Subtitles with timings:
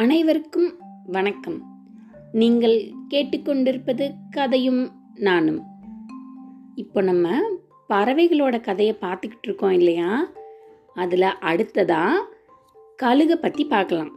[0.00, 0.70] அனைவருக்கும்
[1.06, 1.56] வணக்கம்.
[2.32, 2.74] நீங்கள்
[3.08, 4.82] கேட்டுக்கொண்டிருப்பது கதையும்
[5.14, 5.60] நானும்.
[6.74, 7.28] இப்போ நம்ம
[7.88, 10.28] பறவைகளோட கதையை பார்த்துக்கிட்டு இருக்கோம் இல்லையா?
[10.94, 12.26] அதில் அடுத்ததாக
[13.02, 14.12] கழுகை பற்றி பார்க்கலாம்.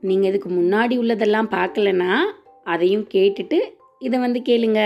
[0.00, 2.10] நீங்கள் இதுக்கு முன்னாடி உள்ளதெல்லாம் பார்க்கலனா
[2.64, 3.60] அதையும் கேட்டுட்டு
[3.98, 4.80] இதை வந்து கேளுங்க.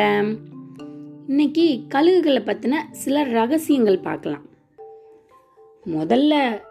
[1.26, 1.66] இன்னைக்கு
[1.96, 4.44] கழுகுகளை பற்றின சில ரகசியங்கள் பார்க்கலாம்.
[5.86, 6.62] முதல்ல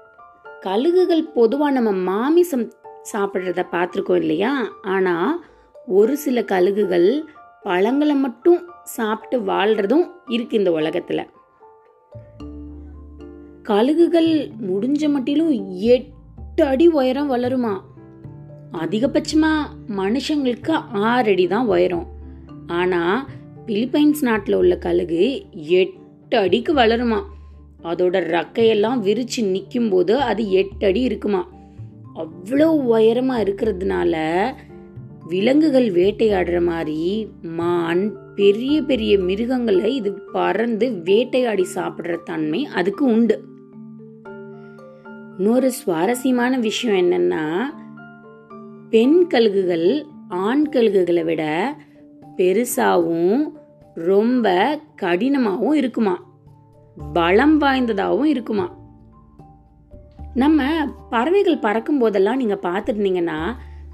[0.61, 2.69] கழுகுகள் பொதுவாக நம்ம மாமிசம்
[3.11, 4.69] சாப்பிட்றத பார்த்துருக்கோம் இல்லையா?
[4.81, 5.45] ஆனால்
[5.87, 7.23] ஒரு சில கழுகுகள்
[7.61, 11.29] பழங்களை மட்டும் சாப்பிட்டு வாழ்கிறதும் இருக்கு இந்த உலகத்தில்.
[13.61, 17.81] கழுகுகள் முடிஞ்ச மட்டிலும் எட்டு அடி உயரம் வளருமா?
[18.71, 22.07] அதிகபட்சமாக மனுஷங்களுக்கு ஆறு அடி தான் உயரம்.
[22.67, 23.27] ஆனால்
[23.65, 27.21] பிலிப்பைன்ஸ் நாட்டில் உள்ள கழுகு எட்டு அடிக்கு வளருமா?
[27.83, 31.52] அதோட ரக்கையெல்லாம் விரிச்சு நிற்கும் போது அது எட்டு அடி இருக்குமா?
[32.15, 34.15] அவ்வளோ உயரமாக இருக்கிறதுனால
[35.27, 43.43] விலங்குகள் வேட்டையாடுற மாதிரி மான் பெரிய பெரிய மிருகங்களை இது பறந்து வேட்டையாடி சாப்பிட்ற தன்மை அதுக்கு உண்டு.
[45.37, 47.59] இன்னொரு சுவாரஸ்யமான விஷயம் என்னன்னா
[48.89, 51.75] பெண் கழுகுகள் ஆண் கழுகுகளை விட
[52.37, 53.51] பெருசாகவும்
[53.93, 56.25] ரொம்ப கடினமாகவும் இருக்குமா?
[57.13, 58.82] பலம் வாய்ந்ததாகவும் இருக்குமா?
[60.35, 60.63] நம்ம
[61.09, 63.39] பறவைகள் பறக்கும் போதெல்லாம் நீங்க பார்த்துருந்தீங்கன்னா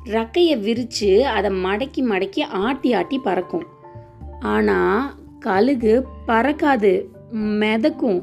[0.05, 3.65] ரெக்கையை விரிச்சு அதை மடக்கி மடக்கி ஆட்டி ஆட்டி பறக்கும்.
[4.39, 4.77] ஆனா
[5.39, 8.21] கழுகு பறக்காது மிதக்கும்.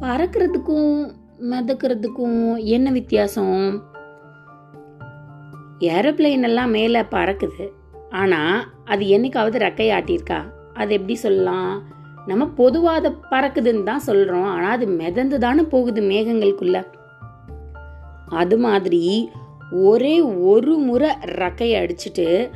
[0.00, 1.14] பறக்கிறதுக்கும்
[1.50, 3.84] மிதக்கிறதுக்கும் என்ன வித்தியாசம்?
[5.78, 7.72] ஏரோப்ளேன் எல்லாம் மேலே பறக்குது.
[8.10, 10.40] ஆனால் அது என்னைக்காவது ரெக்கை ஆட்டியிருக்கா?
[10.74, 11.88] அது எப்படி சொல்லலாம்?
[12.26, 16.82] நம்ம பொதுவாக அதை பறக்குதுன்னு தான் சொல்கிறோம் ஆனால் அது மிதந்து தானே போகுது மேகங்களுக்குள்ளே.
[18.28, 19.30] அது மாதிரி
[19.72, 22.50] ஒரே ஒரு முறை ரக்கை அடிச்சுட்டு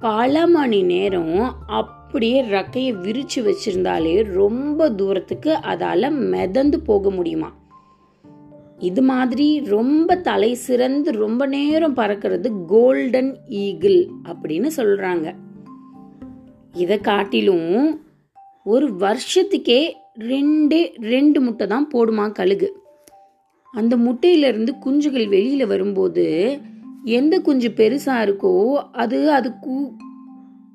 [0.00, 7.54] பல மணி நேரம் அப்படியே ரக்கையை விரிச்சு வச்சிருந்தாலே ரொம்ப தூரத்துக்கு அதால மிதந்து போக முடியுமா?
[8.78, 15.34] இது மாதிரி ரொம்ப தலை சிறந்து ரொம்ப நேரம் பறக்கிறது கோல்டன் ஈகிள் அப்படின்னு சொல்றாங்க.
[16.72, 18.00] இதை காட்டிலும்
[18.64, 22.81] ஒரு வருஷத்துக்கே ரெண்டே ரெண்டு முட்டை தான் போடுமா கழுகு?
[23.72, 26.58] அந்த முட்டையிலிருந்து குஞ்சுகள் வெளியில் வரும்போது
[27.04, 29.92] எந்த குஞ்சு பெருசாக இருக்கோ அது அது கூ-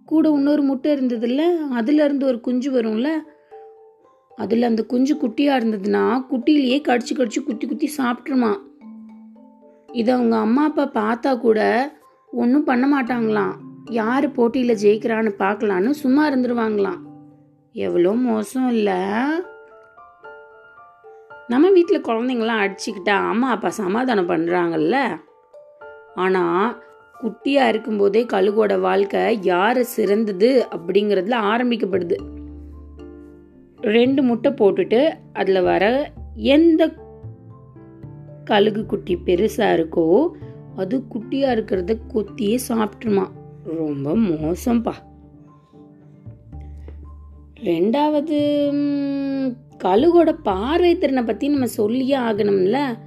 [0.06, 1.41] கூட இன்னொரு முட்டை இருந்ததுல்ல?
[1.75, 3.08] அதுலேருந்து ஒரு குஞ்சு வரும்ல?
[4.35, 8.56] அதில் அந்த குஞ்சு குட்டியாக இருந்ததுன்னா குட்டியிலேயே கடிச்சு கடிச்சு குத்தி குத்தி சாப்பிட்ருமா
[9.91, 11.91] இதை அவங்க அம்மா அப்பா பார்த்தா கூட
[12.31, 13.53] ஒன்றும் பண்ண மாட்டாங்களாம்.
[13.91, 17.00] யார் போட்டியில் ஜெயிக்கிறான்னு பார்க்கலான்னு சும்மா இருந்துருவாங்களாம்.
[17.72, 18.97] எவ்வளோ மோசம் இல்லை.
[21.47, 24.96] நம்ம வீட்டில் குழந்தைங்களாம் அடிச்சுக்கிட்டா அம்மா அப்பா சமாதானம் பண்ணுறாங்கல்ல
[26.16, 26.84] ஆனால்
[27.24, 32.18] குட்டியாக இருக்கும்போதே கழுகோட வாழ்க்கை யார் சிறந்தது அப்படிங்கிறதுல ஆரம்பிக்கப்படுது.
[33.78, 36.94] ரெண்டு முட்டை போட்டுட்டு அதில் வர எந்த
[38.44, 40.28] கழுகு குட்டி பெருசாக இருக்கோ
[40.75, 43.28] அது குட்டியாக இருக்கிறத கொத்தியே சாப்பிட்ருமா
[43.64, 44.94] ரொம்ப மோசம்ப்பா
[47.64, 48.40] ரெண்டாவது
[49.84, 52.97] கழுகோட பார்வை திறனை பற்றி நம்ம சொல்லியே ஆகணும்ல.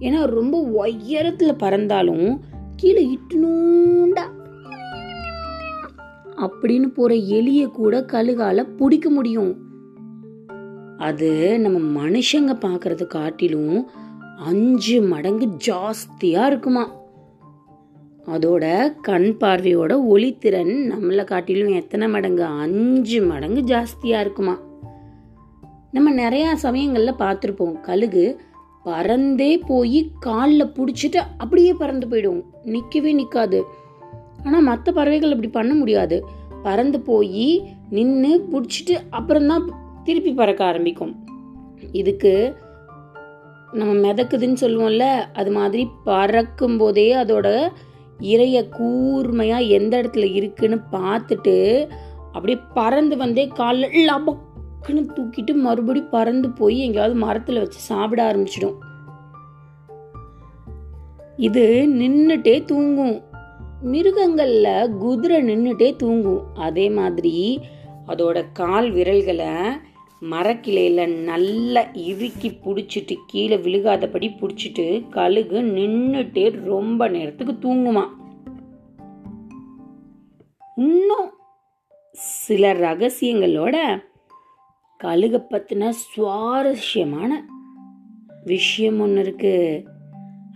[0.00, 2.40] ஏன்னா ரொம்ப உயரத்தில் பறந்தாலும்
[2.76, 4.22] கீழே இட்டுனூண்டா.
[6.36, 9.56] அப்படின்னு போகிற எலியை கூட கழுகால பிடிக்க முடியும்.
[10.98, 13.90] அது நம்ம மனுஷங்க பார்க்கறத காட்டிலும்
[14.44, 17.00] அஞ்சு மடங்கு ஜாஸ்தியாக இருக்குமா.
[18.26, 22.44] அதோட கண் பார்வையோட ஒளித்திறன் நம்மளை காட்டிலும் எத்தனை மடங்கு?
[22.44, 24.58] அஞ்சு மடங்கு ஜாஸ்தியாக இருக்குமா.
[25.92, 27.80] நம்ம நிறையா சமயங்களில் பார்த்துருப்போம்.
[27.80, 28.40] கழுகு
[28.84, 32.42] பறந்தே போய் காலில் பிடிச்சிட்டு அப்படியே பறந்து போயிடும்.
[32.64, 33.64] நிற்கவே நிற்காது
[34.44, 36.26] ஆனால் மற்ற பறவைகள் அப்படி பண்ண முடியாது.
[36.62, 39.66] பறந்து போய் நின்று பிடிச்சிட்டு அப்புறம்தான்
[40.04, 41.14] திருப்பி பறக்க ஆரம்பிக்கும்.
[41.92, 42.54] இதுக்கு
[43.72, 47.72] நம்ம மிதக்குதுன்னு சொல்லுவோம்ல அது மாதிரி பறக்கும் போதே அதோட
[48.20, 51.88] இறைய கூர்மையாக எந்த இடத்துல இருக்குன்னு பார்த்துட்டு
[52.32, 53.96] அப்படியே பறந்து வந்தே காலில்
[54.82, 58.74] டக்குன்னு தூக்கிட்டு மறுபடி பறந்து போய் எங்கேயாவது மரத்தில் வச்சு சாப்பிட ஆரம்பிச்சிடும்.
[61.36, 63.22] இது நின்றுட்டே தூங்கும்.
[63.82, 66.54] மிருகங்களில் குதிரை நின்றுட்டே தூங்கும்.
[66.54, 67.60] அதே மாதிரி
[68.06, 69.46] அதோட கால் விரல்களை
[70.20, 78.06] மரக்கிளையில் நல்லா இறுக்கி பிடிச்சிட்டு கீழே விழுகாதபடி பிடிச்சிட்டு கழுகு நின்றுட்டே ரொம்ப நேரத்துக்கு தூங்குமா.
[80.76, 81.32] இன்னும்
[82.12, 83.76] சில ரகசியங்களோட
[85.04, 87.44] கழுகை பத்தின சுவாரஸ்யமான
[88.44, 89.84] விஷயம் ஒன்று இருக்கு.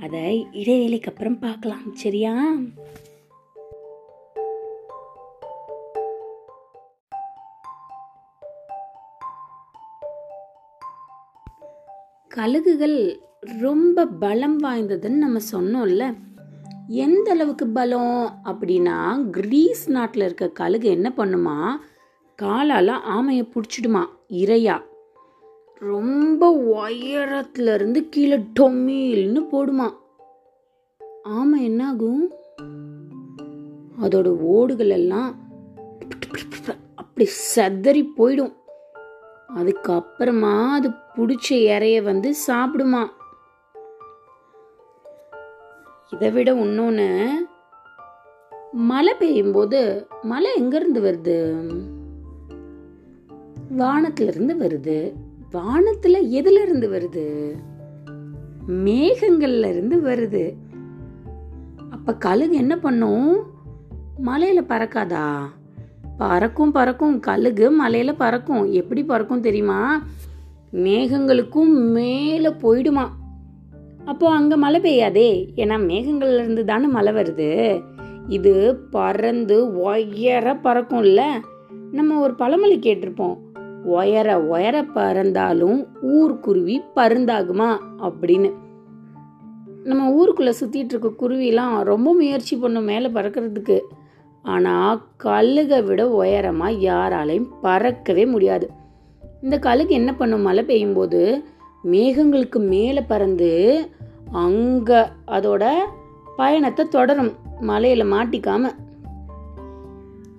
[0.01, 1.95] அதை இடைவேளைக்கு அப்புறம் பார்க்கலாம்.
[1.95, 2.53] சரியா?
[12.29, 16.15] கழுகுகள் ரொம்ப பலம் வாய்ந்ததுன்னு நம்ம சொன்னோம்ல.
[16.89, 21.73] எந்த அளவுக்கு பலம் அப்படின்னா கிரீஸ் நாட்டில் இருக்க கழுகு என்ன பண்ணுமா?
[22.43, 24.01] காலால் ஆமையை பிடிச்சிடுமா
[24.31, 24.83] இறையா
[25.75, 29.89] ரொம்ப உயரத்துலேருந்து கீழே டொம்மில்னு போடுமா.
[31.23, 32.31] ஆமை என்னாகும்?
[34.03, 35.35] அதோட ஓடுகள் எல்லாம்
[36.95, 38.55] அப்படி செதறி போயிடும்.
[39.57, 43.03] அதுக்கப்புறமா அது பிடிச்ச இறைய வந்து சாப்பிடுமா.
[46.11, 47.09] இதை விட இன்னொன்று
[48.73, 51.37] மழை பெய்யும் போது மழை எங்கேருந்து வருது?
[53.77, 55.13] வானத்திலிருந்து வருது.
[55.53, 57.55] வானத்துல எதுல இருந்து வருது?
[58.69, 60.55] மேகங்கள்ல இருந்து வருது.
[61.91, 63.37] அப்ப கழுகு என்ன பண்ணும்?
[64.25, 65.41] மலையில பறக்காதா?
[66.19, 67.21] பறக்கும் பறக்கும்.
[67.21, 68.73] கழுகு மலையில பறக்கும்.
[68.73, 70.03] எப்படி பறக்கும் தெரியுமா?
[70.73, 73.09] மேகங்களுக்கும் மேல போயிடுமா.
[74.05, 75.53] அப்போ அங்க மழை பெய்யாதே.
[75.57, 77.83] ஏன்னா மேகங்கள்ல இருந்து தானே மழை வருது.
[78.29, 81.23] இது பறந்து உயர பறக்கும்ல.
[81.93, 83.45] நம்ம ஒரு பழமொழி கேட்டிருப்போம்.
[83.87, 87.69] உயர உயர பறந்தாலும் ஊர்க்குருவி பருந்தாகுமா
[88.03, 88.51] அப்படின்னு.
[89.85, 93.79] நம்ம ஊருக்குள்ளே சுற்றிட்டு இருக்க குருவிலாம் ரொம்ப முயற்சி பண்ணும் மேலே பறக்கிறதுக்கு.
[94.43, 98.67] ஆனால் கழுகை விட உயரமாக யாராலையும் பறக்கவே முடியாது.
[99.43, 100.41] இந்த கழுகு என்ன பண்ணும்?
[100.41, 101.43] மழை பெய்யும் போது
[101.85, 103.51] மேகங்களுக்கு மேலே பறந்து
[104.33, 105.65] அங்கே அதோட
[106.37, 107.33] பயணத்தை தொடரும்.
[107.61, 108.65] மலையில் மாட்டிக்காம.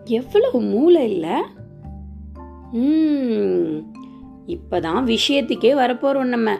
[0.03, 1.37] எவ்வளவு மூளை இல்லை.
[4.47, 6.57] இப்பதான் விஷயத்துக்கே வரப்போறோம் நம்ம.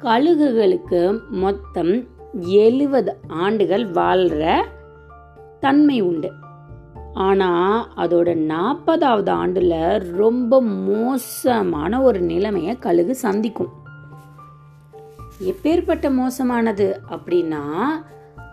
[0.00, 2.06] கழுகுகளுக்கு மொத்தம்
[2.40, 4.62] எழுபது ஆண்டுகள் வாழ்ற
[5.60, 6.32] தன்மை உண்டு.
[7.14, 13.72] ஆனால் அதோட நாற்பதாவது ஆண்டில் ரொம்ப மோசமான ஒரு நிலைமையை கழுகு சந்திக்கும்.
[15.42, 17.62] எப்பேற்பட்ட மோசமானது அப்படின்னா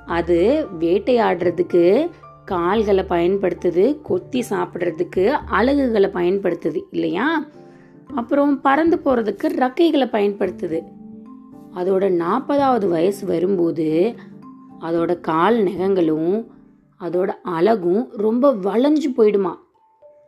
[0.05, 2.09] அது வேட்டையாடுறதுக்கு
[2.45, 7.43] கால்களை பயன்படுத்துது கொத்தி சாப்பிட்றதுக்கு அழகுகளை பயன்படுத்துது இல்லையா?
[8.15, 10.81] அப்புறம் பறந்து போகிறதுக்கு ரக்கைகளை பயன்படுத்துது.
[11.75, 14.15] அதோட நாற்பதாவது வயசு வரும்போது
[14.81, 16.45] அதோட கால் நகங்களும்
[16.99, 19.53] அதோட அழகும் ரொம்ப வளைஞ்சு போயிடுமா?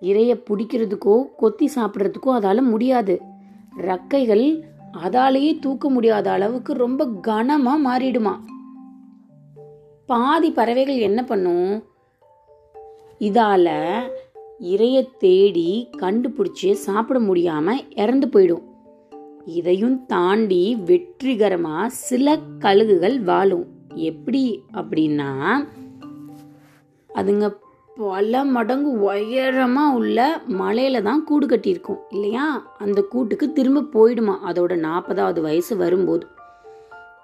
[0.01, 3.21] இறையை பிடிக்கிறதுக்கோ கொத்தி சாப்பிட்றதுக்கோ அதால் முடியாது.
[3.77, 4.63] ரக்கைகள்
[5.03, 8.39] அதாலேயே தூக்க முடியாத அளவுக்கு ரொம்ப கனமாக மாறிடுமா?
[10.05, 11.83] பாதி பறவைகள் என்ன பண்ணும்?
[13.25, 13.75] இதால்
[14.71, 18.63] இறையை தேடி கண்டுபிடிச்சி சாப்பிட முடியாமல் இறந்து போயிடும்.
[19.57, 23.65] இதையும் தாண்டி வெற்றிகரமாக சில கழுகுகள் வாழும்.
[24.09, 24.43] எப்படி
[24.73, 25.31] அப்படின்னா
[27.09, 27.47] அதுங்க
[27.97, 30.19] பல மடங்கு உயரமாக உள்ள
[30.59, 32.45] மலையில தான் கூடு கட்டியிருக்கும் இல்லையா?
[32.77, 34.35] அந்த கூட்டுக்கு திரும்ப போயிடுமா?
[34.49, 36.25] அதோட நாற்பதாவது வயசு வரும்போது.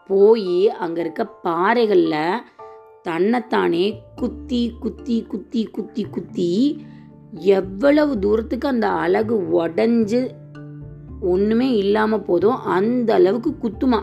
[0.08, 2.22] போய் அங்கே இருக்க பாறைகளில்
[3.04, 6.50] தன்னைத்தானே குத்தி குத்தி குத்தி குத்தி குத்தி
[7.32, 10.30] எவ்வளவு தூரத்துக்கு அந்த அழகு உடஞ்சு
[11.22, 14.00] ஒன்றுமே இல்லாமல் போதும் அந்த அளவுக்கு குத்துமா.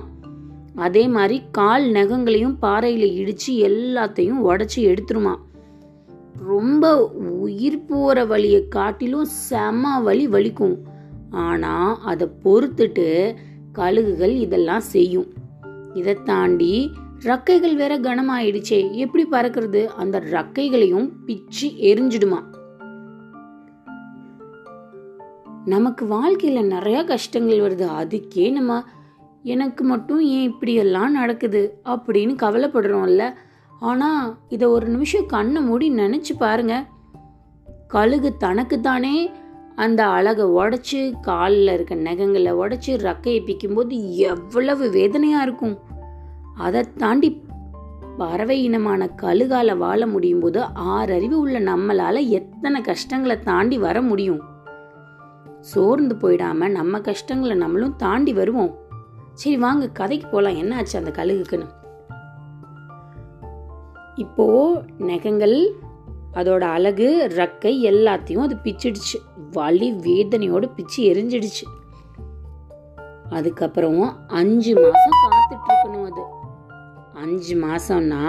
[0.74, 5.34] அதே மாதிரி கால் நகங்களையும் பாறையில் இடித்து எல்லாத்தையும் உடச்சி எடுத்துருமா.
[6.46, 7.06] ரொம்ப
[7.40, 10.76] உயிர் போகிற வழியை காட்டிலும் செம வலி வலிக்கும்.
[11.30, 13.34] ஆனால் அதை பொறுத்துட்டு
[13.72, 15.26] கழுகுகள் இதெல்லாம் செய்யும்.
[15.94, 16.90] இதை தாண்டி
[17.26, 18.92] ரக்கைகள் வேற கனமாயிடுச்சே.
[18.92, 19.86] எப்படி பறக்கிறது?
[19.86, 22.42] அந்த ரக்கைகளையும் பிச்சு எரிஞ்சிடுமா.
[25.64, 27.88] நமக்கு வாழ்க்கையில நிறைய கஷ்டங்கள் வருது.
[28.00, 28.82] அதுக்கே நம்ம
[29.42, 33.32] எனக்கு மட்டும் ஏன் இப்படியெல்லாம் நடக்குது அப்படின்னு கவலைப்படுறோம்ல.
[33.80, 36.86] ஆனா இதை ஒரு நிமிஷம் கண்ணை மூடி நினைச்சு பாருங்க.
[37.88, 39.30] கழுகு தனக்குத்தானே
[39.74, 45.85] அந்த அழகை உடைச்சு காலில் இருக்க நகங்களை உடைச்சு ரக்கையை பிக்கும்போது எவ்வளவு வேதனையா இருக்கும்.
[46.56, 47.44] அதை தாண்டி
[48.18, 54.40] பறவை இனமான கழுகால வாழ முடியும் போது ஆறறிவு உள்ள நம்மளால எத்தனை கஷ்டங்களை தாண்டி வர முடியும்?
[55.60, 58.74] சோர்ந்து போயிடாம நம்ம கஷ்டங்களை நம்மளும் தாண்டி வருவோம்.
[59.34, 60.56] சரி வாங்க கதைக்கு போலாம்.
[60.56, 61.66] என்ன ஆச்சு அந்த கழுகுக்குன்னு?
[64.14, 65.72] இப்போ நகங்கள்
[66.32, 69.18] அதோட அழகு ரக்கை எல்லாத்தையும் அது பிச்சிடுச்சு.
[69.52, 71.64] வலி வேதனையோடு பிச்சு எரிஞ்சிடுச்சு.
[73.30, 75.55] அதுக்கப்புறம் அஞ்சு மாசம் காத்து
[77.26, 78.24] அஞ்சு மாதம்னா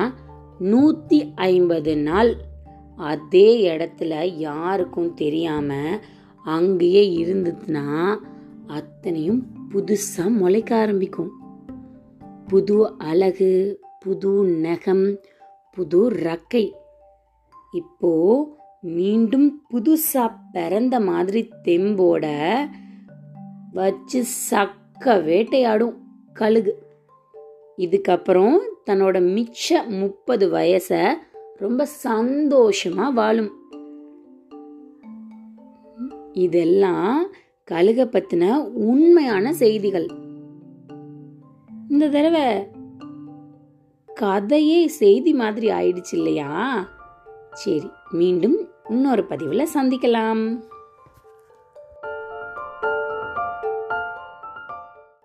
[0.60, 2.32] நூற்றி ஐம்பது நாள்.
[3.12, 6.00] அதே இடத்துல யாருக்கும் தெரியாமல்
[6.46, 7.86] அங்கேயே இருந்ததுன்னா
[8.68, 11.32] அத்தனையும் புதுசாக முளைக்க ஆரம்பிக்கும்.
[12.48, 13.52] புது அழகு
[14.00, 14.34] புது
[14.66, 15.06] நகம்
[15.76, 16.66] புது ரக்கை.
[17.72, 18.12] இப்போ
[18.82, 22.26] மீண்டும் புதுசாக பிறந்த மாதிரி தெம்போட
[23.74, 25.96] வச்சு சக்க வேட்டையாடும்
[26.34, 26.74] கழுகு.
[27.78, 31.14] இதுக்கப்புறம் தன்னோட மிச்ச முப்பது வயசை
[31.56, 33.52] ரொம்ப சந்தோஷமா வாழும்.
[36.34, 37.28] இதெல்லாம்
[37.72, 40.08] கழுக பத்தின உண்மையான செய்திகள்.
[41.90, 42.68] இந்த தடவை
[44.16, 46.52] கதையே செய்தி மாதிரி ஆயிடுச்சு இல்லையா?
[47.52, 50.62] சரி மீண்டும் இன்னொரு பதிவில் சந்திக்கலாம்.